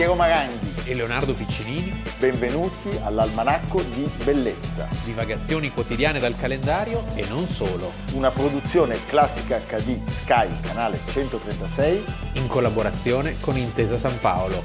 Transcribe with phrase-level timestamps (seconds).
[0.00, 0.80] Piero Maranghi.
[0.86, 8.30] e Leonardo Piccinini, Benvenuti all'Almanacco di Bellezza, divagazioni quotidiane dal calendario e non solo, una
[8.30, 12.02] produzione classica HD Sky, canale 136.
[12.32, 14.62] in collaborazione con Intesa San Paolo.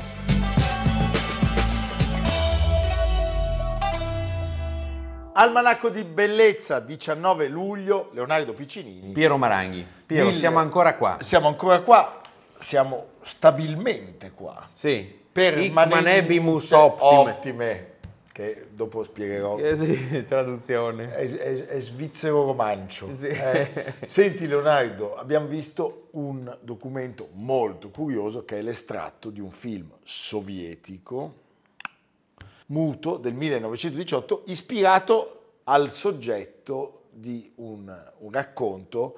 [5.33, 9.11] Almanacco di Bellezza, 19 luglio, Leonardo Piccinini.
[9.11, 9.85] Piero Maranghi.
[10.05, 11.17] Piero, Mille- siamo ancora qua.
[11.19, 12.21] Siamo ancora qua,
[12.57, 14.65] siamo stabilmente qua.
[14.71, 15.23] Sì.
[15.35, 17.93] Per Hic manebimus optime.
[18.31, 19.57] che dopo spiegherò.
[19.57, 21.09] Eh, sì, traduzione.
[21.13, 23.13] È, è- è svizzero romancio.
[23.13, 23.27] Sì.
[23.27, 29.91] Eh, Senti Leonardo, abbiamo visto un documento molto curioso che è l'estratto di un film
[30.03, 31.33] sovietico
[32.67, 39.17] muto del 1918 ispirato al soggetto di un, un racconto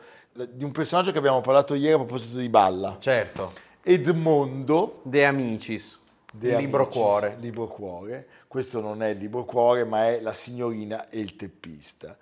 [0.49, 3.52] di un personaggio che abbiamo parlato ieri a proposito di Balla, Certo.
[3.83, 5.99] Edmondo De Amicis.
[6.38, 7.35] De Libro Amicis, cuore.
[7.39, 8.27] Libro cuore.
[8.47, 12.16] Questo non è il libro cuore, ma è la signorina e il teppista.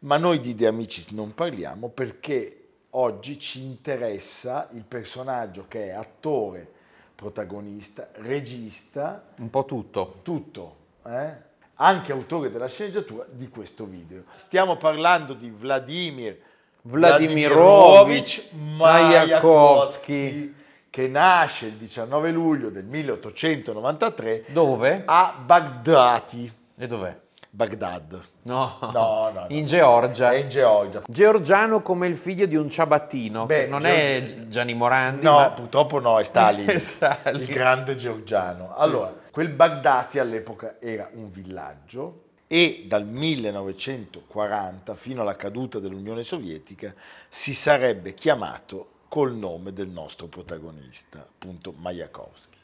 [0.00, 5.90] Ma noi di De Amicis non parliamo perché oggi ci interessa il personaggio che è
[5.90, 6.70] attore,
[7.14, 10.20] protagonista, regista, Un po' tutto.
[10.22, 11.44] tutto, eh?
[11.74, 14.24] anche autore della sceneggiatura di questo video.
[14.34, 16.40] Stiamo parlando di Vladimir
[16.82, 20.54] Vladimirovich Mayakovsky,
[20.90, 25.02] che nasce il 19 luglio del 1893 Dove?
[25.06, 27.24] a Baghdati, E dov'è?
[27.50, 28.20] Baghdad.
[28.42, 28.76] No.
[28.82, 29.46] No, no, no.
[29.48, 30.30] In Georgia.
[30.32, 31.02] È in Georgia.
[31.08, 33.46] Georgiano come il figlio di un ciabattino.
[33.46, 37.40] Beh, non Geor- è Gianni Morandi, No, ma purtroppo no, è Stalin, Stalin.
[37.40, 38.74] il grande georgiano.
[38.76, 46.92] Allora, quel Baghdati all'epoca era un villaggio e dal 1940 fino alla caduta dell'Unione Sovietica
[47.28, 52.56] si sarebbe chiamato col nome del nostro protagonista, appunto Mayakovsky.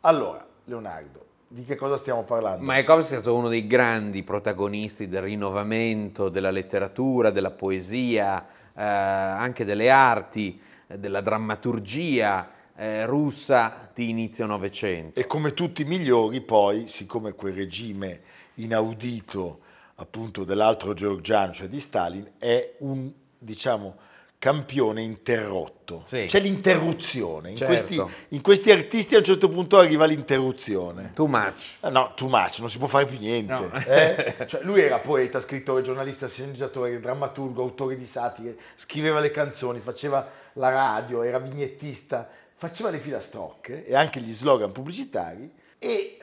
[0.00, 2.64] Allora, Leonardo, di che cosa stiamo parlando?
[2.64, 8.44] Mayakovsky è stato uno dei grandi protagonisti del rinnovamento della letteratura, della poesia,
[8.74, 15.20] eh, anche delle arti, eh, della drammaturgia eh, russa di inizio Novecento.
[15.20, 18.20] E come tutti i migliori, poi, siccome quel regime
[18.54, 19.60] inaudito
[19.96, 23.96] appunto dell'altro georgiano, cioè di Stalin, è un, diciamo,
[24.42, 26.02] campione interrotto.
[26.04, 26.24] Sì.
[26.26, 27.50] C'è l'interruzione.
[27.50, 27.72] In, Certo.
[27.72, 31.12] questi, in questi artisti a un certo punto arriva l'interruzione.
[31.14, 31.74] Too much.
[31.78, 33.52] Ah, No, too much, non si può fare più niente.
[33.54, 33.70] No.
[33.86, 34.34] eh?
[34.48, 40.28] Cioè, lui era poeta, scrittore, giornalista, sceneggiatore, drammaturgo, autore di satire, scriveva le canzoni, faceva
[40.54, 45.48] la radio, era vignettista, faceva le filastrocche e anche gli slogan pubblicitari
[45.78, 46.18] e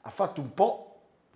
[0.00, 0.89] ha fatto un po'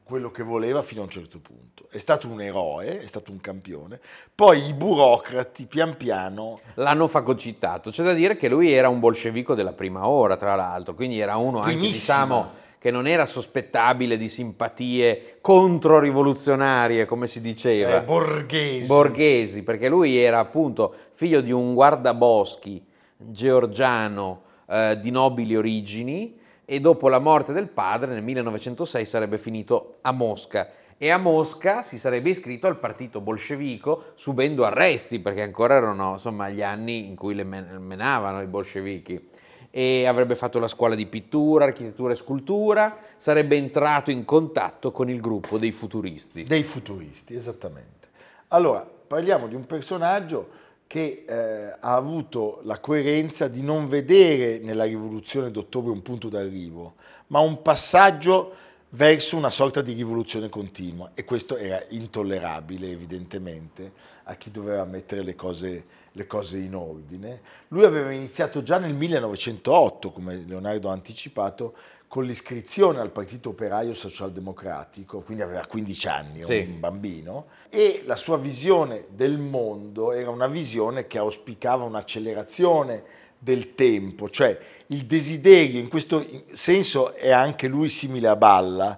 [0.04, 1.86] quello che voleva fino a un certo punto.
[1.90, 3.98] È stato un eroe, è stato un campione.
[4.34, 7.90] Poi i burocrati pian piano L'hanno fagocitato.
[7.90, 11.36] C'è da dire che lui era un bolscevico della prima ora, tra l'altro, quindi era
[11.36, 17.96] uno anche, diciamo, che non era sospettabile di simpatie controrivoluzionarie, come si diceva.
[17.96, 18.86] eh, borghesi.
[18.86, 22.84] borghesi, perché lui era appunto figlio di un guardaboschi
[23.16, 29.96] georgiano eh, di nobili origini e dopo la morte del padre nel 1906 sarebbe finito
[30.02, 35.74] a Mosca e a Mosca si sarebbe iscritto al partito bolscevico subendo arresti perché ancora
[35.74, 39.28] erano insomma gli anni in cui le men- menavano i bolscevichi
[39.76, 45.10] e avrebbe fatto la scuola di pittura, architettura e scultura, sarebbe entrato in contatto con
[45.10, 46.44] il gruppo dei futuristi.
[46.44, 48.06] Dei futuristi, esattamente.
[48.48, 50.48] Allora, parliamo di un personaggio
[50.86, 56.94] che eh, ha avuto la coerenza di non vedere nella rivoluzione d'ottobre un punto d'arrivo,
[57.28, 58.52] ma un passaggio
[58.90, 63.92] verso una sorta di rivoluzione continua e questo era intollerabile evidentemente
[64.24, 67.40] a chi doveva mettere le cose, le cose in ordine.
[67.68, 71.74] Lui aveva iniziato già nel 1908, come Leonardo ha anticipato,
[72.14, 76.64] con l'iscrizione al Partito Operaio Socialdemocratico, quindi aveva 15 anni, Sì.
[76.68, 83.02] un bambino, e la sua visione del mondo era una visione che auspicava un'accelerazione
[83.36, 84.56] del tempo, cioè
[84.86, 88.96] il desiderio, in questo senso è anche lui simile a Balla,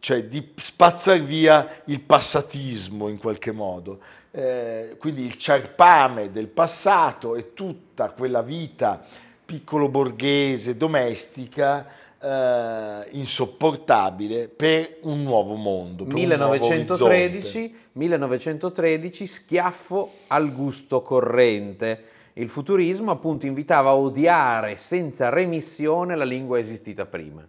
[0.00, 4.00] cioè di spazzar via il passatismo in qualche modo.
[4.30, 9.04] Eh, quindi il ciarpame del passato e tutta quella vita
[9.44, 16.04] piccolo borghese, domestica, eh, insopportabile per un nuovo mondo.
[16.04, 16.74] per un nuovo orizzonte.
[16.74, 22.04] 1913, 1913, schiaffo al gusto corrente.
[22.34, 27.46] Il futurismo appunto invitava a odiare senza remissione la lingua esistita prima.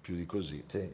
[0.00, 0.62] Più di così.
[0.66, 0.90] Sì,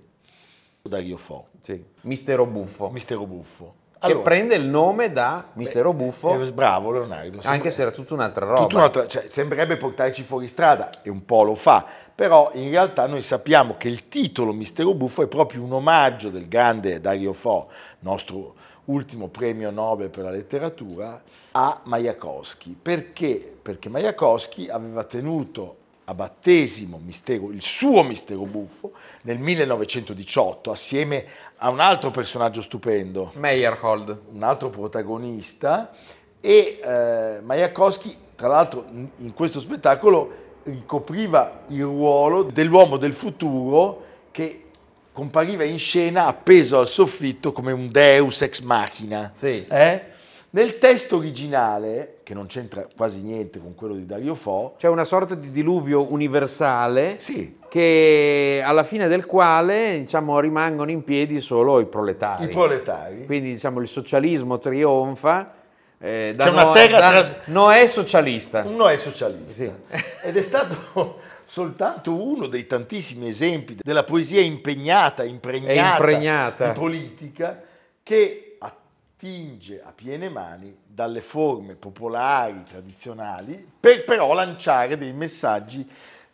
[0.83, 1.83] Dario Fo, sì.
[2.03, 2.91] Mistero buffo.
[2.91, 3.83] mistero buffo.
[4.05, 4.19] Allora.
[4.19, 7.37] che prende il nome da Mistero Buffo, Eh, bravo Leonardo.
[7.39, 8.61] anche sembra- se era tutta un'altra roba.
[8.61, 11.85] Tutta un'altra- cioè, sembrerebbe portarci fuori strada e un po' lo fa,
[12.15, 16.49] però in realtà noi sappiamo che il titolo Mistero Buffo è proprio un omaggio del
[16.49, 17.69] grande Dario Fo,
[18.01, 18.55] nostro
[18.87, 21.23] ultimo premio Nobel per la letteratura,
[21.53, 22.77] a Majakowski.
[22.81, 23.57] Perché?
[23.63, 25.77] Perché Majakowski aveva tenuto
[26.07, 28.93] a battesimo mistero, il suo Mistero Buffo
[29.23, 31.25] nel 1918 assieme
[31.65, 34.19] a un altro personaggio stupendo, Meyerhold.
[34.33, 35.91] un altro protagonista
[36.39, 44.05] e eh, Majakowski, tra l'altro, in, in questo spettacolo ricopriva il ruolo dell'uomo del futuro
[44.31, 44.65] che
[45.11, 49.33] compariva in scena appeso al soffitto come un deus ex machina.
[49.35, 49.65] Sì.
[49.67, 50.03] Eh?
[50.51, 55.05] Nel testo originale, che non c'entra quasi niente con quello di Dario Fo, C'è una
[55.05, 61.81] sorta di diluvio universale sì, che alla fine del quale diciamo, rimangono in piedi solo
[61.81, 62.45] i proletari.
[62.45, 63.27] i proletari.
[63.27, 65.55] Quindi diciamo, il socialismo trionfa.
[65.99, 68.63] eh, da C'è una Noè- terra da- tras- Noè socialista.
[68.65, 69.69] Uno è socialista Sì.
[70.23, 76.69] ed è stato soltanto uno dei tantissimi esempi della poesia impegnata, impregnata, impregnata.
[76.69, 77.61] di politica
[78.05, 85.85] che attinge a piene mani dalle forme popolari, tradizionali, per però lanciare dei messaggi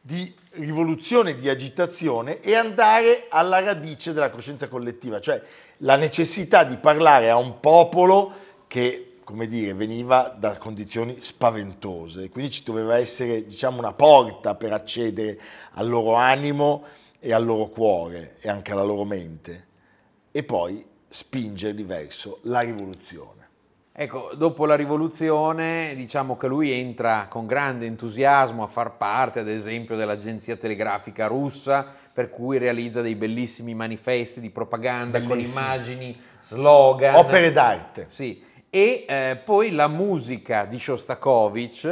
[0.00, 5.41] di rivoluzione, di agitazione e andare alla radice della coscienza collettiva, cioè
[5.79, 8.32] la necessità di parlare a un popolo
[8.67, 14.73] che, come dire, veniva da condizioni spaventose, quindi ci doveva essere, diciamo, una porta per
[14.73, 15.38] accedere
[15.73, 16.85] al loro animo
[17.19, 19.69] e al loro cuore e anche alla loro mente
[20.32, 23.39] e poi spingerli verso la rivoluzione.
[23.92, 29.48] Ecco, dopo la rivoluzione, diciamo che lui entra con grande entusiasmo a far parte, ad
[29.48, 35.52] esempio, dell'agenzia telegrafica russa, per cui realizza dei bellissimi manifesti di propaganda Bellissimi.
[35.54, 37.14] con immagini, slogan.
[37.16, 38.42] Opere d'arte, Sì.
[38.72, 41.87] E eh, poi la musica di Shostakovich.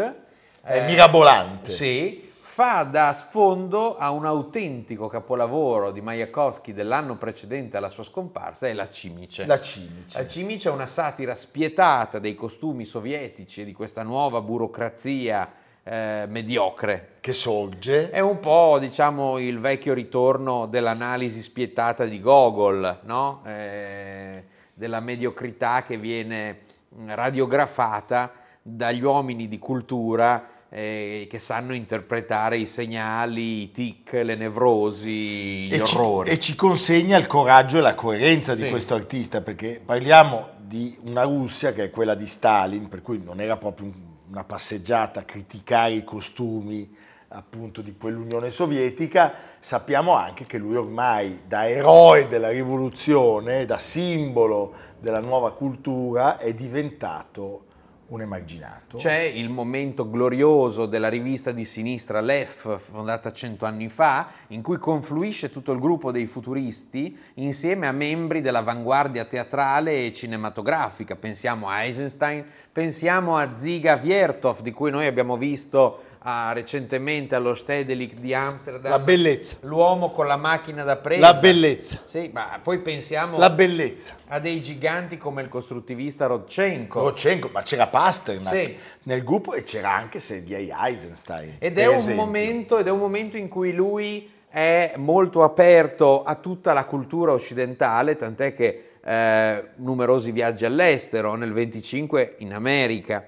[0.62, 1.70] è eh, mirabolante.
[1.70, 2.27] Sì,
[2.58, 8.72] fa da sfondo a un autentico capolavoro di Majakowski dell'anno precedente alla sua scomparsa, è
[8.72, 9.46] La Cimice.
[9.46, 10.18] La cimice.
[10.18, 15.52] La Cimice è una satira spietata dei costumi sovietici e di questa nuova burocrazia
[15.84, 17.18] eh, mediocre.
[17.20, 23.40] che sorge È un po', diciamo, il vecchio ritorno dell'analisi spietata di Gogol, no?
[23.46, 24.44] Eh,
[24.74, 26.58] della mediocrità che viene
[26.88, 34.34] mh, radiografata dagli uomini di cultura eh, che sanno interpretare i segnali, i tic, le
[34.34, 36.30] nevrosi, gli e ci, orrori.
[36.30, 38.70] e ci consegna il coraggio e la coerenza di Sì.
[38.70, 43.40] questo artista, perché parliamo di una Russia che è quella di Stalin, per cui non
[43.40, 46.94] era proprio un- una passeggiata a criticare i costumi
[47.30, 54.72] appunto di quell'Unione Sovietica, sappiamo anche che lui ormai da eroe della rivoluzione, da simbolo
[55.00, 57.64] della nuova cultura, è diventato
[58.08, 58.96] un emarginato.
[58.96, 64.78] C'è il momento glorioso della rivista di sinistra Lef, fondata cento anni fa, in cui
[64.78, 71.16] confluisce tutto il gruppo dei futuristi insieme a membri dell'avanguardia teatrale e cinematografica.
[71.16, 77.54] Pensiamo a Eisenstein, pensiamo a Ziga Viertov, di cui noi abbiamo visto ah, recentemente allo
[77.54, 78.90] Stedelijk di Amsterdam.
[78.90, 81.20] La bellezza, L'uomo con la macchina da presa.
[81.20, 84.14] la bellezza, Sì, ma poi pensiamo la bellezza.
[84.28, 87.00] a dei giganti come il costruttivista Rodchenko.
[87.00, 88.76] Rodchenko, ma c'era Pasternak Sì.
[89.04, 91.56] nel gruppo e c'era anche Sergei Eisenstein.
[91.58, 96.72] Ed è, momento, ed è un momento in cui lui è molto aperto a tutta
[96.72, 103.24] la cultura occidentale, tant'è che eh, numerosi viaggi all'estero, nel 25 in America.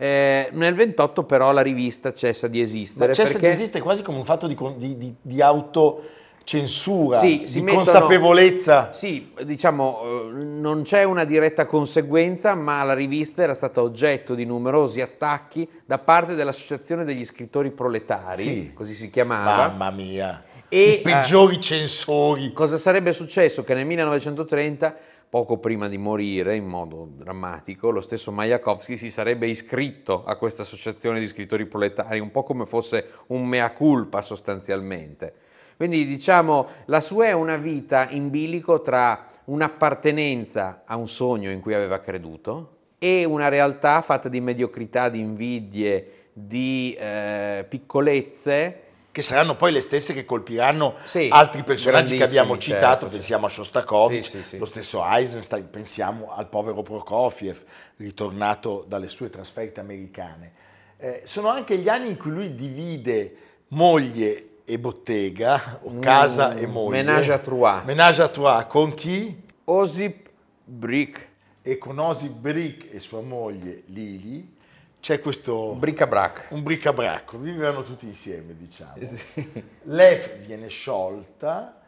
[0.00, 4.02] Eh, nel 28 però la rivista cessa di esistere Ma cessa perché di esistere quasi
[4.02, 8.92] come un fatto di, di, di, di autocensura, Sì, di mettono- consapevolezza.
[8.92, 14.44] Sì, diciamo, eh, non c'è una diretta conseguenza, ma la rivista era stata oggetto di
[14.44, 18.72] numerosi attacchi da parte dell'Associazione degli scrittori proletari, Sì.
[18.74, 19.66] così si chiamava.
[19.68, 22.52] Mamma mia, E, i peggiori censori.
[22.52, 23.64] Cosa sarebbe successo?
[23.64, 24.94] Che nel 1930,
[25.28, 30.62] poco prima di morire in modo drammatico, lo stesso Majakovsky si sarebbe iscritto a questa
[30.62, 35.34] associazione di scrittori proletari, un po' come fosse un mea culpa sostanzialmente.
[35.76, 41.60] Quindi diciamo, la sua è una vita in bilico tra un'appartenenza a un sogno in
[41.60, 48.82] cui aveva creduto e una realtà fatta di mediocrità, di invidie, di eh, piccolezze
[49.18, 53.46] Che saranno poi le stesse che colpiranno Sì, altri personaggi che abbiamo citato, certo, pensiamo
[53.46, 57.64] a Shostakovich, Sì, sì, lo stesso Eisenstein, pensiamo al povero Prokofiev,
[57.96, 60.52] ritornato dalle sue trasferte americane.
[60.98, 63.34] Eh, sono anche gli anni in cui lui divide
[63.70, 67.02] moglie e bottega, o casa e moglie.
[67.02, 67.82] Mm, Ménage à trois.
[67.84, 69.36] Ménage à trois, con chi?
[69.64, 70.28] Osip
[70.62, 71.26] Brick.
[71.62, 74.57] e con Osip Brick e sua moglie Lili
[75.00, 76.48] c'è questo Bric-a-brac.
[76.50, 78.96] un bric-a-brac, vivevano tutti insieme, diciamo.
[78.96, 79.64] Eh sì.
[79.84, 81.80] L'EF viene sciolta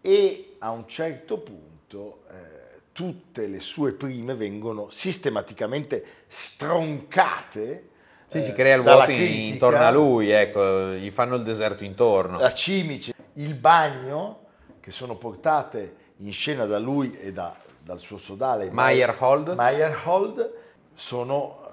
[0.00, 7.88] e a un certo punto eh, tutte le sue prime vengono sistematicamente stroncate.
[8.26, 9.52] Sì, si eh, crea il vuoto critica.
[9.54, 12.38] intorno a lui, ecco, gli fanno il deserto intorno.
[12.38, 14.40] La Cimice, il bagno,
[14.80, 19.54] che sono portate in scena da lui e da- dal suo sodale Meyerhold.
[19.54, 20.52] Meyerhold,
[20.94, 21.65] sono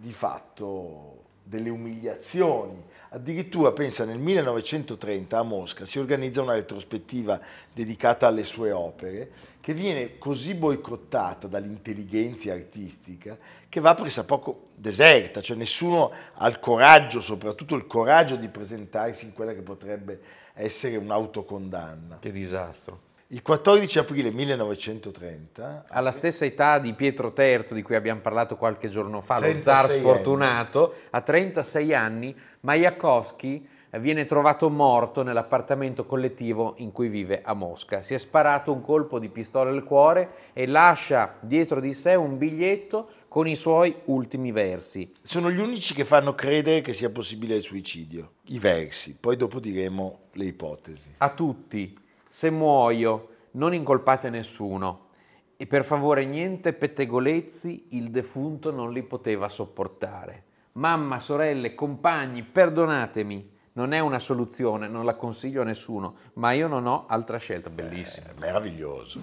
[0.00, 2.84] di fatto delle umiliazioni.
[3.10, 7.40] Addirittura, pensa, nel 1930 a Mosca si organizza una retrospettiva
[7.72, 13.36] dedicata alle sue opere, che viene così boicottata dall'intelligenza artistica
[13.68, 19.32] che va pressappoco deserta, cioè nessuno ha il coraggio, soprattutto il coraggio di presentarsi in
[19.32, 20.20] quella che potrebbe
[20.54, 22.18] essere un'autocondanna.
[22.20, 23.07] Che disastro.
[23.30, 28.88] Il 14 aprile 1930 Alla stessa età di Pietro III, di cui abbiamo parlato qualche
[28.88, 29.98] giorno fa, lo 36 zar anni.
[29.98, 33.68] sfortunato, a 36 anni, Majakovsky
[33.98, 38.02] viene trovato morto nell'appartamento collettivo in cui vive a Mosca.
[38.02, 42.38] Si è sparato un colpo di pistola al cuore e lascia dietro di sé un
[42.38, 45.12] biglietto con i suoi ultimi versi.
[45.20, 49.60] sono gli unici che fanno credere che sia possibile il suicidio, i versi, poi dopo
[49.60, 51.14] diremo le ipotesi.
[51.18, 51.97] A tutti,
[52.28, 55.06] se muoio, non incolpate nessuno.
[55.56, 60.44] E per favore niente pettegolezzi, il defunto non li poteva sopportare.
[60.72, 63.56] Mamma, sorelle, compagni, perdonatemi.
[63.72, 67.70] Non è una soluzione, non la consiglio a nessuno, ma io non ho altra scelta.
[67.70, 68.26] Bellissimo.
[68.26, 69.20] È meraviglioso.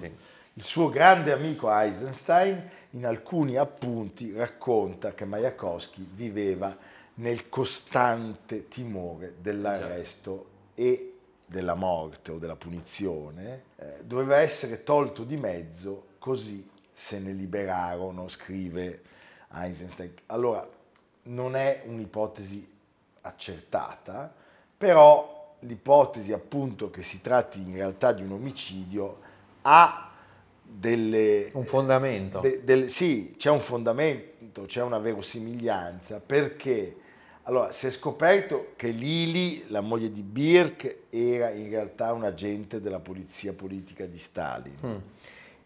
[0.54, 2.60] Il suo grande amico Eisenstein
[2.92, 6.76] in alcuni appunti racconta che Majakovsky viveva
[7.16, 11.15] nel costante timore dell'arresto e
[11.56, 18.28] della morte o della punizione, eh, doveva essere tolto di mezzo così se ne liberarono,
[18.28, 19.02] scrive
[19.54, 20.12] Eisenstein.
[20.26, 20.68] Allora,
[21.24, 22.70] non è un'ipotesi
[23.22, 24.34] accertata,
[24.78, 29.22] però l'ipotesi appunto che si tratti in realtà di un omicidio
[29.62, 30.12] ha
[30.62, 31.50] delle...
[31.54, 32.40] Un fondamento.
[32.40, 36.98] de- del- sì, c'è un fondamento, c'è una verosimiglianza, perché
[37.48, 42.82] allora, si è scoperto che Lili, la moglie di Birk, era in realtà un agente
[42.82, 45.02] della polizia politica di Stalin.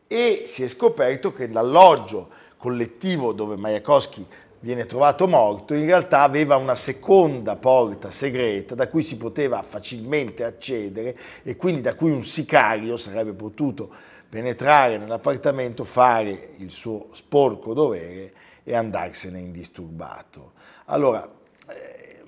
[0.06, 4.26] E si è scoperto che l'alloggio collettivo dove Majakovsky
[4.62, 10.44] viene trovato morto in realtà aveva una seconda porta segreta da cui si poteva facilmente
[10.44, 13.90] accedere e quindi da cui un sicario sarebbe potuto
[14.28, 18.34] penetrare nell'appartamento, fare il suo sporco dovere
[18.66, 20.52] e andarsene indisturbato.
[20.86, 21.38] Allora,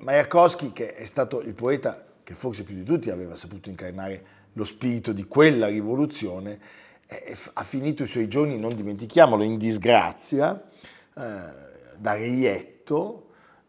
[0.02, 4.64] Majakovsky, che è stato il poeta che forse più di tutti aveva saputo incarnare lo
[4.66, 6.60] spirito di quella rivoluzione,
[7.08, 10.62] eh, ha finito i suoi giorni, non dimentichiamolo, in disgrazia,
[11.18, 11.22] eh,
[11.98, 13.28] da reietto.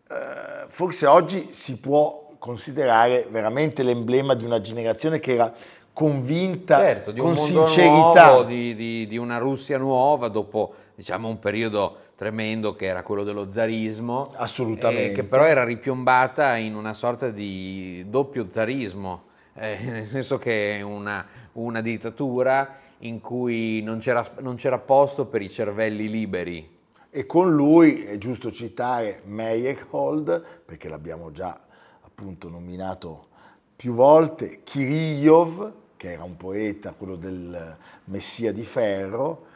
[0.08, 5.52] Eh, forse oggi si può considerare veramente l'emblema di una generazione che era
[5.92, 8.28] convinta Certo, di un con sincerità.
[8.28, 13.24] nuovo, di, di- di una Russia nuova dopo diciamo, un periodo tremendo che era quello
[13.24, 14.30] dello zarismo.
[14.36, 15.10] Assolutamente.
[15.10, 19.24] eh, che però era ripiombata in una sorta di doppio zarismo,
[19.54, 25.26] eh, nel senso che è una, una dittatura in cui non c'era, non c'era posto
[25.26, 26.70] per i cervelli liberi.
[27.10, 31.58] E con lui è giusto citare Meyerhold, perché l'abbiamo già
[32.02, 33.26] appunto nominato
[33.74, 39.50] più volte, Kirillov, che era un poeta, quello del Messia di Ferro,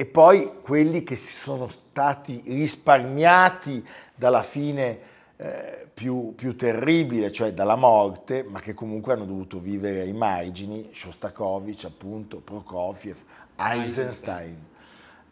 [0.00, 4.98] e poi quelli che si sono stati risparmiati dalla fine
[5.36, 10.88] eh, più, più terribile, cioè dalla morte, ma che comunque hanno dovuto vivere ai margini,
[10.90, 13.18] Shostakovich appunto, Prokofiev,
[13.56, 14.56] Eisenstein.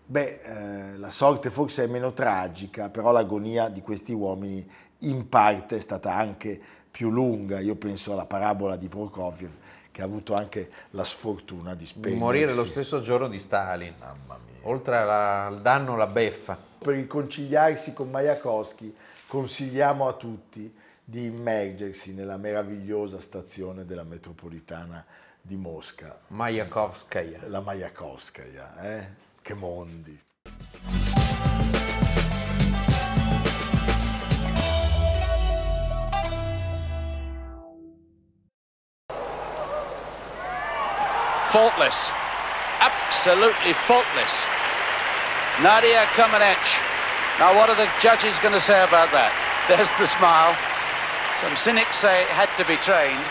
[0.04, 5.76] Beh, eh, la sorte forse è meno tragica, però l'agonia di questi uomini in parte
[5.76, 6.60] è stata anche
[6.90, 7.58] più lunga.
[7.60, 9.52] Io penso alla parabola di Prokofiev,
[9.90, 12.22] che ha avuto anche la sfortuna di spegnersi.
[12.22, 13.94] morire lo stesso giorno di Stalin.
[13.98, 14.47] Mamma mia.
[14.62, 16.58] Oltre alla- al danno, la beffa.
[16.78, 18.94] Per riconciliarsi con Majakovsky
[19.26, 20.74] consigliamo a tutti
[21.04, 25.04] di immergersi nella meravigliosa stazione della metropolitana
[25.40, 27.40] di Mosca, Majakovskaya.
[27.46, 29.06] la Majakovskaya, eh?
[29.40, 30.20] Che mondi!
[41.50, 42.10] faultless,
[42.80, 44.46] absolutely faultless.
[45.62, 46.78] Nadia Comaneci.
[47.38, 49.32] Now, what are the judges going to say about that?
[49.68, 50.54] There's the smile.
[51.36, 53.24] Some cynics say it had to be trained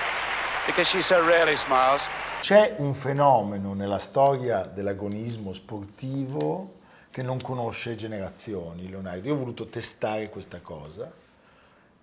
[0.65, 2.07] because she so rarely smiles.
[2.41, 6.75] C'è un fenomeno nella storia dell'agonismo sportivo
[7.09, 9.27] che non conosce generazioni, Leonardo.
[9.27, 11.11] Io ho voluto testare questa cosa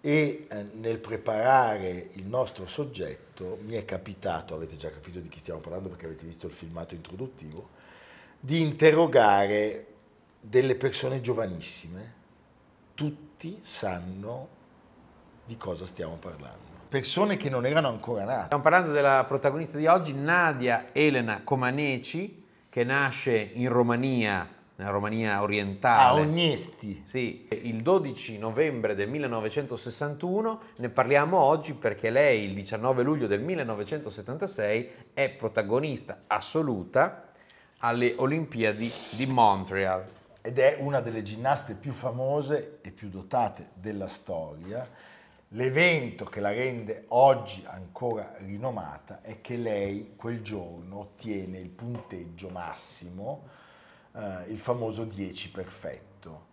[0.07, 5.39] e eh, nel preparare il nostro soggetto mi è capitato, avete già capito di chi
[5.39, 7.71] stiamo parlando perché avete visto il filmato introduttivo,
[8.39, 9.87] di interrogare
[10.39, 12.13] delle persone giovanissime.
[12.93, 14.49] Tutti sanno
[15.47, 16.83] di cosa stiamo parlando.
[16.91, 18.45] Persone che non erano ancora nate.
[18.45, 25.37] Stiamo parlando della protagonista di oggi, Nadia Elena Comaneci, che nasce in Romania, nella Romania
[25.37, 26.21] A orientale.
[26.23, 27.03] Ognesti.
[27.05, 33.41] Sì, il 12 novembre del 1961 ne parliamo oggi perché lei il 19 luglio del
[33.41, 37.29] 1976 è protagonista assoluta
[37.79, 40.07] alle Olimpiadi di Montreal.
[40.47, 44.87] ed è una delle ginnaste più famose e più dotate della storia.
[45.49, 52.51] L'evento che la rende oggi ancora rinomata è che lei quel giorno ottiene il punteggio
[52.51, 53.45] massimo,
[54.17, 56.47] eh, il famoso 10 perfetto,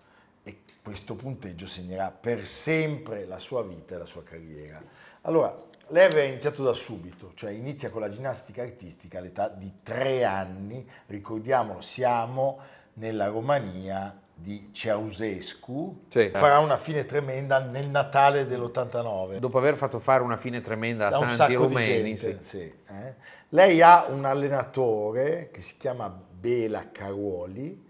[0.44, 4.82] e questo punteggio segnerà per sempre la sua vita e la sua carriera.
[5.22, 10.24] Allora, lei aveva iniziato da subito, cioè inizia con la ginnastica artistica all'età di tre
[10.24, 12.60] anni, ricordiamolo, siamo
[12.94, 16.32] nella Romania di Ceausescu, Sì.
[16.34, 21.10] farà una fine tremenda nel Natale dell'89 Dopo aver fatto fare una fine tremenda a
[21.12, 22.39] da un tanti sacco rumeni, di gente.
[22.44, 22.58] sì.
[22.58, 23.15] sì, eh.
[23.50, 27.89] Lei ha un allenatore che si chiama Bela Caruoli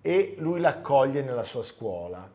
[0.00, 2.32] e lui l'accoglie nella sua scuola.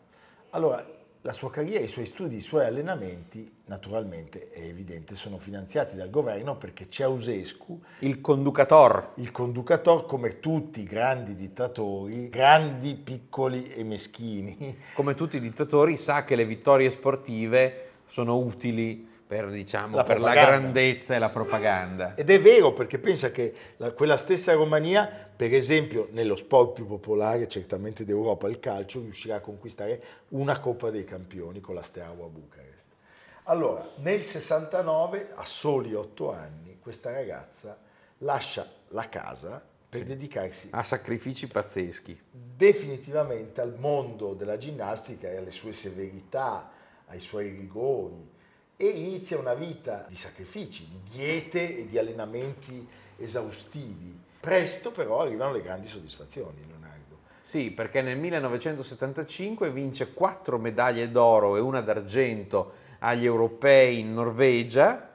[0.49, 0.85] Allora,
[1.21, 6.09] la sua carriera, i suoi studi, i suoi allenamenti, naturalmente è evidente, sono finanziati dal
[6.09, 9.13] governo perché Ceausescu Il conducator.
[9.15, 15.95] il conducatore, come tutti i grandi dittatori, grandi, piccoli e meschini, come tutti i dittatori,
[15.95, 21.29] sa che le vittorie sportive sono utili per, diciamo, La per la grandezza e la
[21.29, 22.13] propaganda.
[22.15, 26.85] Ed è vero perché pensa che la- quella stessa Romania, per esempio, nello sport più
[26.85, 32.27] popolare certamente d'Europa, il calcio, riuscirà a conquistare una Coppa dei Campioni con la Steaua
[32.27, 32.83] Bucarest.
[33.45, 37.77] Allora, nel 69, a soli otto anni, questa ragazza
[38.19, 42.19] lascia la casa per dedicarsi Ha sacrifici pazzeschi.
[42.31, 46.69] definitivamente al mondo della ginnastica e alle sue severità,
[47.07, 48.33] ai suoi rigori
[48.77, 52.85] e inizia una vita di sacrifici, di diete e di allenamenti
[53.17, 54.19] esaustivi.
[54.39, 57.19] Presto però arrivano le grandi soddisfazioni, Leonardo.
[57.41, 65.11] Sì, perché nel 1975 vince quattro medaglie d'oro e una d'argento agli europei in Norvegia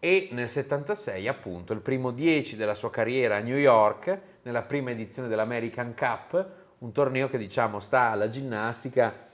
[0.00, 4.90] e nel 76 appunto il primo 10 della sua carriera a New York nella prima
[4.90, 6.46] edizione dell'American Cup,
[6.78, 9.28] un torneo che diciamo sta alla ginnastica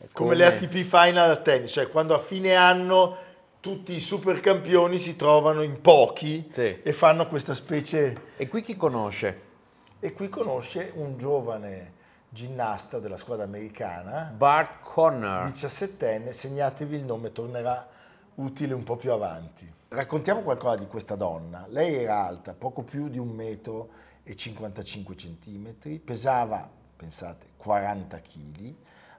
[0.00, 3.16] eh, Come, le ATP Final al tennis, cioè quando a fine anno
[3.60, 6.80] tutti i super campioni si trovano in pochi Sì.
[6.82, 9.40] e fanno questa specie E qui chi conosce?
[10.00, 11.92] e qui conosce un giovane
[12.28, 15.46] ginnasta della squadra americana Bart Connor.
[15.46, 17.88] 17enne, segnatevi il nome, tornerà
[18.34, 19.72] utile un po' più avanti.
[19.88, 21.64] Raccontiamo qualcosa di questa donna.
[21.70, 23.88] Lei era alta poco più di un metro
[24.24, 28.74] e 55 centimetri, pesava, pensate, 40 kg,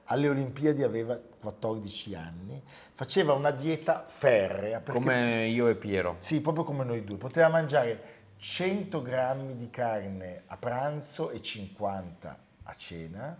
[0.06, 4.80] alle Olimpiadi aveva 14 anni, faceva una dieta ferrea.
[4.82, 6.16] Come io e Piero.
[6.18, 7.16] sì, proprio come noi due.
[7.16, 13.38] Poteva mangiare 100 grammi di carne a pranzo e 50 a cena,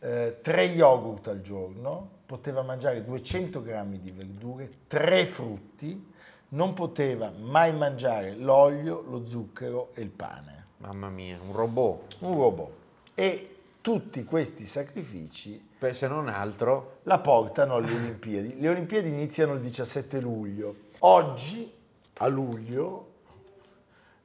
[0.00, 6.12] eh, tre yogurt al giorno, poteva mangiare 200 grammi di verdure, tre frutti,
[6.50, 10.66] non poteva mai mangiare l'olio, lo zucchero e il pane.
[10.78, 12.16] Mamma mia, un robot.
[12.20, 12.72] Un robot.
[13.14, 18.58] E tutti questi sacrifici Beh, se non altro, la portano alle Olimpiadi.
[18.58, 20.74] Le Olimpiadi iniziano il 17 luglio.
[21.00, 21.72] Oggi,
[22.14, 23.06] a luglio,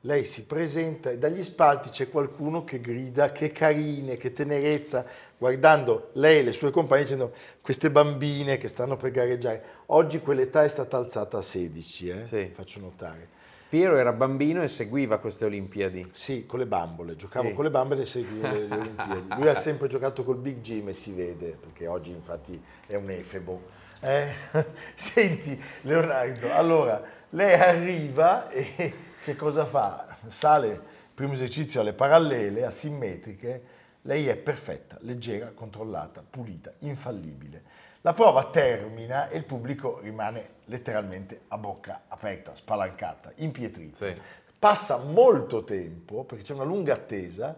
[0.02, 5.06] lei si presenta e dagli spalti c'è qualcuno che grida che carine, che tenerezza,
[5.38, 9.63] guardando lei e le sue compagne dicendo queste bambine che stanno per gareggiare.
[9.88, 12.26] Oggi quell'età è stata alzata a 16, eh?
[12.26, 12.50] Sì.
[12.52, 13.42] faccio notare.
[13.74, 16.08] Piero era bambino e seguiva queste Olimpiadi.
[16.12, 17.54] Sì, con le bambole, giocavo Sì.
[17.56, 19.28] con le bambole e seguivo le, le Olimpiadi.
[19.36, 23.10] Lui ha sempre giocato col Big Jim e si vede, perché oggi infatti è un
[23.10, 23.64] efebo.
[24.00, 24.28] Eh?
[24.94, 30.18] Senti Leonardo, allora lei arriva e che cosa fa?
[30.28, 30.82] Sale il
[31.12, 33.64] primo esercizio alle parallele, asimmetriche,
[34.04, 37.64] lei è perfetta, leggera, controllata, pulita, infallibile.
[38.06, 43.96] La prova termina e il pubblico rimane letteralmente a bocca aperta, spalancata, impietrito.
[43.96, 44.13] Sì.
[44.60, 47.58] Passa molto tempo, perché c'è una lunga attesa,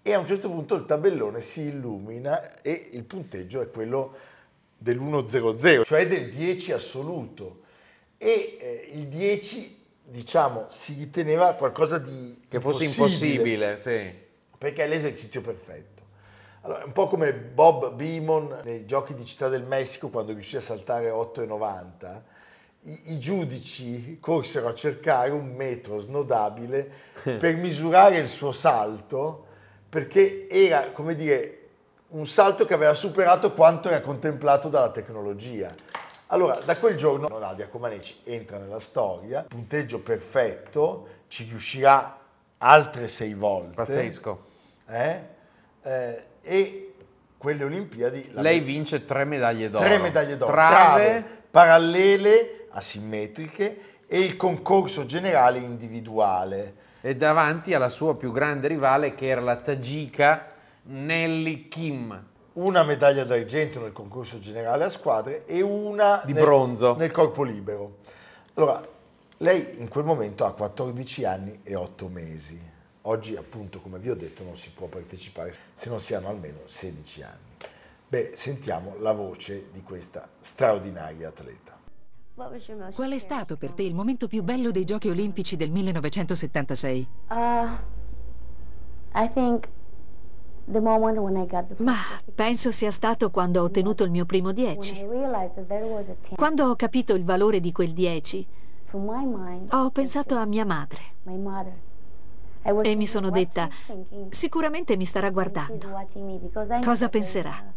[0.00, 4.16] e a un certo punto il tabellone si illumina e il punteggio è quello
[4.78, 7.60] dell'1-0-0, cioè del 10 assoluto.
[8.16, 14.18] E eh, il 10, diciamo, si riteneva qualcosa di Che fosse impossibile, impossibile, sì.
[14.56, 15.91] perché è l'esercizio perfetto.
[16.64, 20.60] Allora, un po' come Bob Beamon nei giochi di Città del Messico quando riuscì a
[20.60, 22.20] saltare 8,90.
[22.82, 26.88] I, I giudici corsero a cercare un metro snodabile
[27.22, 29.46] per misurare il suo salto
[29.88, 31.58] perché era, come dire,
[32.10, 35.74] un salto che aveva superato quanto era contemplato dalla tecnologia.
[36.28, 42.18] Allora, da quel giorno Nadia Comaneci entra nella storia, punteggio perfetto, ci riuscirà
[42.58, 43.74] altre sei volte.
[43.74, 44.44] Pazzesco.
[44.86, 45.20] Eh?
[45.82, 46.94] Eh, e
[47.38, 48.30] quelle Olimpiadi...
[48.34, 49.84] Lei vince tre medaglie d'oro.
[49.84, 56.74] tre medaglie d'oro, Trave, trave, parallele, asimmetriche e il concorso generale individuale.
[57.00, 60.52] e davanti alla sua più grande rivale che era la tagika
[60.84, 62.26] Nelly Kim.
[62.54, 66.94] Una medaglia d'argento nel concorso generale a squadre e una Di nel, bronzo.
[66.96, 67.96] nel corpo libero.
[68.54, 68.80] Allora,
[69.38, 72.60] lei in quel momento ha 14 anni e 8 mesi.
[73.02, 76.58] Oggi, appunto, come vi ho detto, non si può partecipare se non si hanno almeno
[76.64, 77.50] 16 anni.
[78.08, 81.80] Beh, sentiamo la voce di questa straordinaria atleta.
[82.94, 87.08] Qual è stato per te il momento più bello dei Giochi Olimpici del 1976?
[87.28, 87.34] Uh,
[89.14, 89.68] I think
[90.66, 91.96] the moment when I got the Ma
[92.34, 95.06] penso sia stato quando ho ottenuto il mio primo when I 10.
[95.06, 96.36] realized that there was a ten.
[96.36, 98.46] Quando ho capito il valore di quel 10,
[98.90, 101.72] To my mind, ho pensato a mia madre my mother.
[101.72, 102.51] I was
[102.82, 103.68] e mi sono detta,
[104.28, 105.88] sicuramente mi starà guardando.
[106.82, 107.72] Cosa penserà?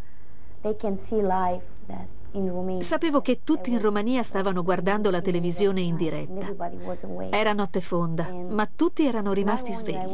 [2.32, 2.82] uh.
[2.82, 6.54] Sapevo che tutti in Romania stavano guardando la televisione in diretta.
[7.30, 10.14] Era notte fonda, ma tutti erano rimasti svegli.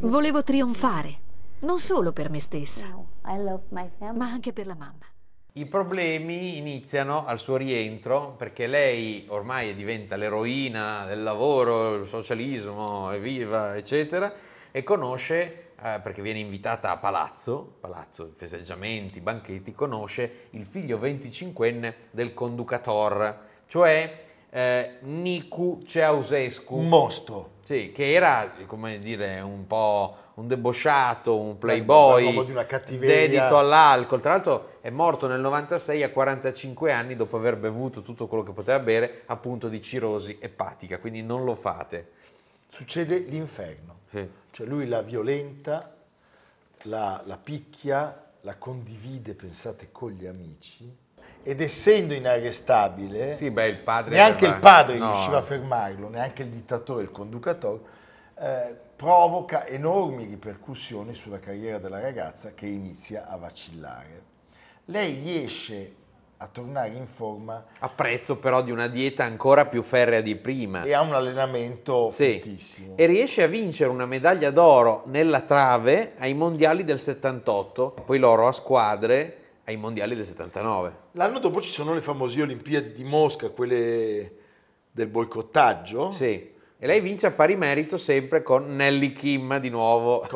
[0.00, 1.18] Volevo trionfare,
[1.60, 2.86] non solo per me stessa,
[4.12, 5.06] ma anche per la mamma.
[5.56, 13.12] I problemi iniziano al suo rientro perché lei ormai diventa l'eroina del lavoro, il socialismo,
[13.12, 14.34] evviva, eccetera,
[14.72, 21.94] e conosce, eh, perché viene invitata a palazzo, palazzo, festeggiamenti, banchetti, conosce il figlio 25enne
[22.10, 23.38] del conducator,
[23.68, 26.76] cioè eh, Nicu Ceausescu.
[26.76, 27.50] Un mostro.
[27.64, 32.64] Sì, che era, come dire, un po' un debosciato, un un playboy, uomo di una
[32.64, 33.40] cattiveria.
[33.40, 34.20] dedito all'alcol.
[34.20, 38.52] Tra l'altro è morto nel 96 a 45 anni dopo aver bevuto tutto quello che
[38.52, 42.12] poteva bere, appunto di cirosi epatica, quindi non lo fate.
[42.68, 44.02] Succede l'inferno.
[44.08, 44.28] Sì.
[44.52, 45.96] Cioè lui la violenta,
[46.82, 51.02] la, la picchia, la condivide, pensate, con gli amici
[51.44, 55.10] ed essendo inarrestabile, Sì, beh, il neanche aveva- il padre no.
[55.12, 57.80] riusciva a fermarlo, neanche il dittatore, il conducatore,
[58.40, 64.22] eh, provoca enormi ripercussioni sulla carriera della ragazza che inizia a vacillare.
[64.86, 65.94] Lei riesce
[66.38, 70.82] a tornare in forma A prezzo però di una dieta ancora più ferrea di prima.
[70.82, 72.32] e ha un allenamento Sì.
[72.40, 72.96] fittissimo.
[72.96, 78.46] E riesce a vincere una medaglia d'oro nella trave ai mondiali del 78, poi l'oro
[78.48, 80.96] a squadre ai mondiali del 79.
[81.12, 84.32] L'anno dopo ci sono le famose Olimpiadi di Mosca, quelle
[84.90, 86.10] del boicottaggio.
[86.10, 86.52] Sì.
[86.76, 90.26] E lei vince a pari merito sempre con Nelly Kim di nuovo,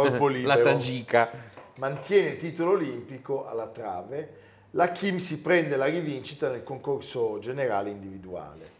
[0.45, 1.31] la tagika.
[1.77, 7.91] mantiene il titolo olimpico alla trave, la Kim si prende la rivincita nel concorso generale
[7.91, 8.77] individuale.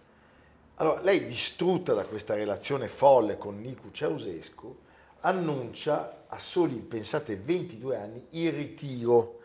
[0.77, 4.77] Allora, lei distrutta da questa relazione folle con Nicu Ceausescu,
[5.21, 9.38] annuncia a soli, pensate, 22 anni il ritiro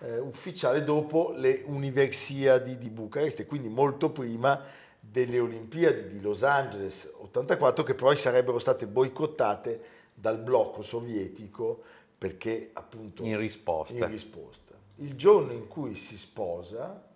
[0.00, 4.60] eh, ufficiale dopo le Universiadi di Bucarest e quindi molto prima
[5.00, 9.80] delle Olimpiadi di Los Angeles 84 che poi sarebbero state boicottate
[10.14, 11.82] dal blocco sovietico
[12.18, 14.04] perché appunto In risposta.
[14.04, 14.74] in risposta.
[14.96, 17.06] Il giorno in cui si sposa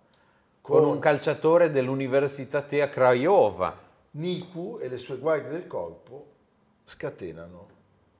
[0.61, 3.77] Con un calciatore dell'Università Tea Craiova.
[4.11, 6.27] Niku e le sue guardie del corpo
[6.85, 7.67] scatenano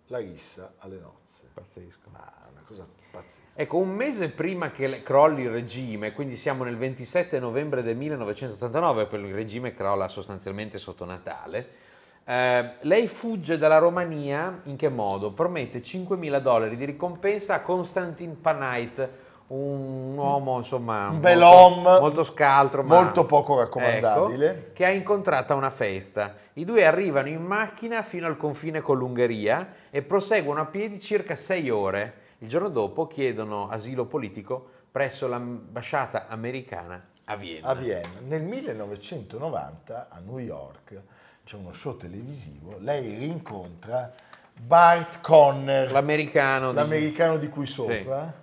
[0.08, 1.47] la rissa alle nozze.
[1.54, 2.10] Pazzesco.
[2.12, 3.41] Ma è una cosa pazzesca.
[3.56, 9.06] Ecco, un mese prima che crolli il regime, quindi siamo nel 27 novembre del 1989,
[9.06, 11.82] poi il regime crolla sostanzialmente sotto Natale,
[12.26, 15.32] eh, lei fugge dalla Romania in che modo?
[15.32, 19.10] Promette 5.000 dollari di ricompensa a Konstantin Panait,
[19.47, 24.49] un uomo insomma Un bel molto, molto scaltro, ma- molto poco raccomandabile.
[24.49, 26.36] ecco, che ha incontrato a una festa.
[26.54, 31.36] I due arrivano in macchina fino al confine con l'Ungheria e proseguono a piedi circa
[31.36, 32.21] sei ore.
[32.43, 37.69] Il giorno dopo chiedono asilo politico presso l'ambasciata americana a Vienna.
[37.69, 38.19] A Vienna.
[38.27, 41.01] Nel 1990 a New York
[41.45, 44.13] c'è uno show televisivo, lei rincontra
[44.60, 48.34] Bart Conner, L'americano di- l'americano di cui sopra,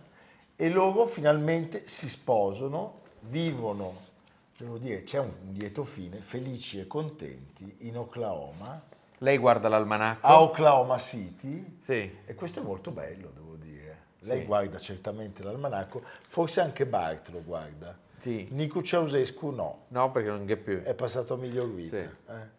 [0.57, 3.95] e loro finalmente si sposano, vivono,
[4.57, 8.81] devo dire, c'è un lieto fine, felici e contenti in Oklahoma,
[9.19, 10.27] Lei guarda l'almanacco.
[10.27, 12.11] a Oklahoma City Sì.
[12.25, 13.31] e questo è molto bello.
[14.23, 14.45] Lei Sì.
[14.45, 17.97] guarda certamente l'almanacco, forse anche Bart lo guarda.
[18.19, 18.49] Sì.
[18.51, 20.83] Nico Ceausescu no, No, perché non c'è più.
[20.83, 21.99] è passato a miglior vita.
[21.99, 22.07] Sì.
[22.33, 22.59] eh.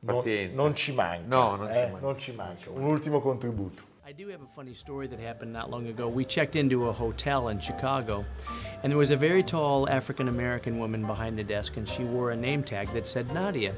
[0.00, 1.26] Non, non ci manca.
[1.26, 1.98] No, non ci eh, manca.
[2.00, 2.70] non ci manca.
[2.70, 3.82] Un ultimo contributo.
[4.06, 6.08] I do have a funny story that happened not long ago.
[6.08, 8.24] We checked into a hotel in Chicago,
[8.82, 12.30] and there was a very tall African American woman behind the desk, and she wore
[12.30, 13.74] a name tag that said Nadia.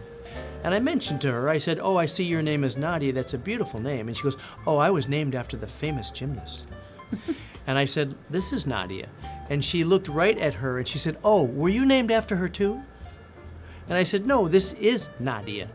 [0.62, 3.12] And I mentioned to her, I said, Oh, I see your name is Nadia.
[3.12, 4.06] That's a beautiful name.
[4.08, 6.66] And she goes, Oh, I was named after the famous gymnast.
[7.66, 9.08] and I said, This is Nadia.
[9.48, 12.48] And she looked right at her and she said, Oh, were you named after her
[12.48, 12.80] too?
[13.88, 15.68] And I said, No, this is Nadia.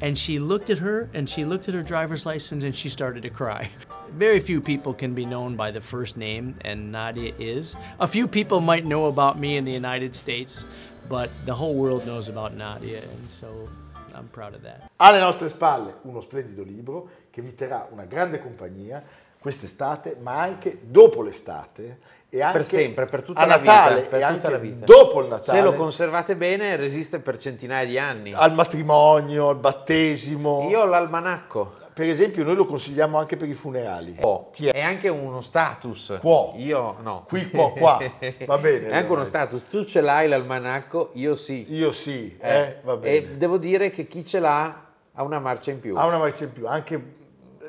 [0.00, 3.22] And she looked at her and she looked at her driver's license and she started
[3.22, 3.70] to cry.
[4.10, 7.74] Very few people can be known by the first name, and Nadia is.
[7.98, 10.64] A few people might know about me in the United States,
[11.08, 13.68] but the whole world knows about Nadia, and so
[14.14, 14.90] I'm proud of that.
[15.00, 19.02] Alle nostre spalle uno splendido libro che vi terrà una grande compagnia
[19.44, 21.98] quest'estate, ma anche dopo l'estate
[22.30, 24.08] e anche Per sempre, per tutta a la Natale vita.
[24.08, 24.86] Per e anche la vita.
[24.86, 25.58] dopo il Natale.
[25.58, 28.32] Se lo conservate bene, resiste per centinaia di anni.
[28.32, 30.66] al matrimonio, al battesimo.
[30.70, 31.74] Io ho l'almanacco.
[31.92, 34.16] Per esempio, noi lo consigliamo anche per i funerali.
[34.22, 36.16] Oh, è anche uno status.
[36.18, 36.54] Quo.
[36.56, 37.24] Io no.
[37.28, 37.98] Qui, qua, qua.
[38.46, 39.64] Va bene, È anche uno status.
[39.68, 41.66] Tu ce l'hai l'almanacco, io sì.
[41.68, 43.14] Io sì, eh, va bene.
[43.14, 45.94] E devo dire che chi ce l'ha ha una marcia in più.
[45.96, 47.22] Ha una marcia in più, anche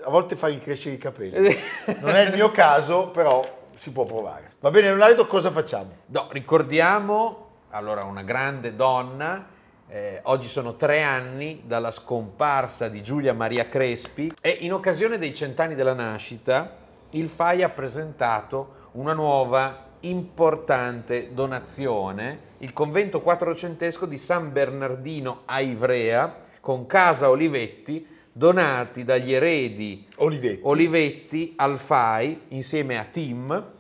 [0.06, 1.56] a volte fa ricrescere i capelli.
[2.00, 4.54] Non è il mio caso, però si può provare.
[4.60, 5.90] Va bene, Leonardo, cosa facciamo?
[6.08, 9.48] No, ricordiamo, allora, una grande donna.
[9.88, 15.34] eh, oggi sono tre anni dalla scomparsa di Giulia Maria Crespi e in occasione dei
[15.34, 24.18] cent'anni della nascita il FAI ha presentato una nuova importante donazione, il convento quattrocentesco di
[24.18, 30.60] San Bernardino a Ivrea con casa Olivetti donati dagli eredi Olivetti.
[30.64, 33.72] Olivetti al FAI insieme a Tim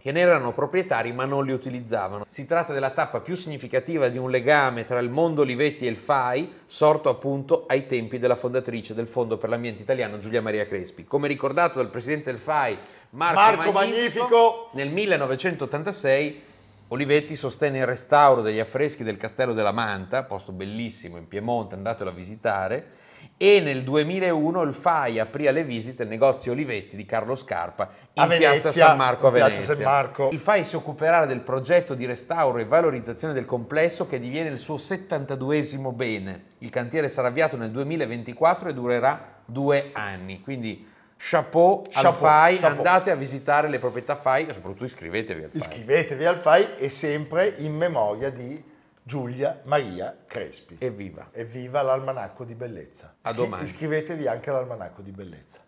[0.00, 2.24] che ne erano proprietari ma non li utilizzavano.
[2.26, 5.98] Si tratta della tappa più significativa di un legame tra il mondo Olivetti e il
[5.98, 11.04] FAI, sorto appunto ai tempi della fondatrice del Fondo per l'Ambiente Italiano Giulia Maria Crespi.
[11.04, 12.78] Come ricordato dal presidente del FAI
[13.10, 14.70] Marco, Marco Magnifico, Magnifico.
[14.72, 16.42] nel 1986
[16.88, 22.08] Olivetti sostenne il restauro degli affreschi del Castello della Manta, posto bellissimo in Piemonte, andatelo
[22.08, 22.86] a visitare,
[23.36, 28.26] e nel 2001 il FAI aprì alle visite il negozio Olivetti di Carlo Scarpa in
[28.28, 29.76] Venezia, piazza San Marco a Venezia.
[29.82, 30.28] Marco.
[30.30, 34.58] Il FAI si occuperà del progetto di restauro e valorizzazione del complesso che diviene il
[34.58, 36.44] suo 72esimo bene.
[36.58, 42.56] Il cantiere sarà avviato nel 2024 e durerà due anni, quindi chapeau, al Chapeau, FAI,
[42.56, 42.76] chapeau.
[42.76, 45.60] andate a visitare le proprietà FAI e soprattutto iscrivetevi al FAI.
[45.60, 48.70] Iscrivetevi al FAI e sempre in memoria di
[49.02, 50.76] Giulia Maria Crespi.
[50.78, 51.28] Evviva!
[51.32, 53.16] Evviva l'almanacco di bellezza.
[53.22, 53.64] A domani.
[53.64, 55.58] Iscrivetevi anche all'almanacco di bellezza.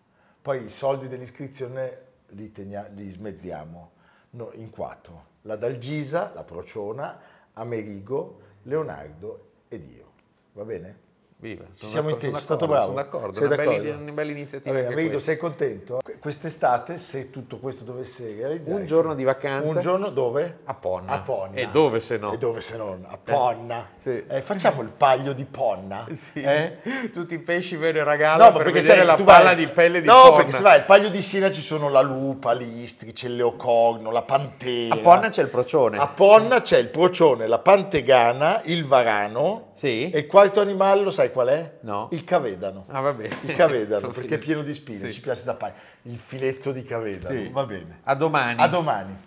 [0.41, 3.91] Poi i soldi dell'iscrizione li, tegna- li smezziamo
[4.31, 5.33] no, in quattro.
[5.41, 7.19] La Dalgisa, la Prociona,
[7.53, 10.11] Amerigo, Leonardo ed io.
[10.53, 11.03] Va bene?
[11.37, 12.93] Viva, Ci siamo intesi, sono stato d'accordo, bravo.
[12.93, 14.01] Sono d'accordo, Sei una, bella, d'accordo?
[14.03, 14.69] una bella iniziativa.
[14.71, 15.31] Va bene, anche Amerigo, questa.
[15.31, 15.99] sei contento?
[16.01, 18.79] Que- Quest'estate, se tutto questo dovesse realizzarsi...
[18.79, 19.67] Un giorno di vacanza.
[19.69, 20.59] Un giorno dove?
[20.63, 21.11] A Ponna.
[21.11, 21.55] A Ponna.
[21.55, 22.31] E dove se no?
[22.31, 23.05] E dove se non?
[23.07, 23.85] A Ponna.
[24.01, 24.23] sì.
[24.27, 26.05] Eh, facciamo il paglio di Ponna.
[26.15, 26.41] Sì.
[26.41, 26.77] eh?
[27.13, 29.55] Tutti i pesci ve ne regalo No, ma per perché sai, la tu palla vai-
[29.55, 30.35] di pelle di No, Ponna.
[30.37, 34.23] perché se vai al paglio di Siena ci sono la lupa, l'istrice, il leocorno, la
[34.23, 34.95] pantera.
[34.95, 35.97] A Ponna c'è il procione.
[35.97, 39.71] A Ponna c'è il procione, la pantegana, il varano.
[39.75, 40.09] Sì.
[40.09, 41.79] E il quarto animale lo sai qual è?
[41.81, 42.07] No.
[42.13, 42.85] Il cavedano.
[42.89, 43.35] Ah, va bene.
[43.41, 45.11] Il cavedano, perché è pieno di spine, Sì.
[45.13, 45.71] ci piace da pai.
[46.03, 47.49] Il filetto di cavedano, Sì.
[47.49, 47.99] va bene.
[48.03, 48.61] A domani.
[48.61, 49.17] A domani.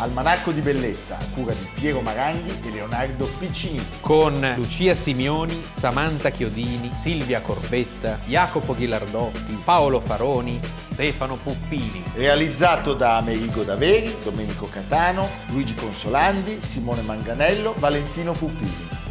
[0.00, 3.84] Almanacco di bellezza, a cura di Piero Maranghi e Leonardo Piccini.
[4.00, 12.02] con Lucia Simioni, Samantha Chiodini, Silvia Corbetta, Jacopo Ghilardotti, Paolo Faroni, Stefano Puppini.
[12.14, 18.93] Realizzato da Amerigo Daveri, Domenico Catano, Luigi Consolandi, Simone Manganello, Valentino Puppini.